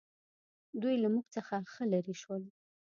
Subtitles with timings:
[0.81, 2.43] دوی له موږ څخه ښه لرې شول.